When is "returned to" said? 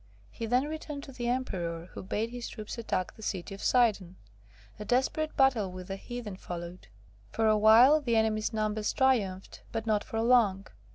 0.63-1.11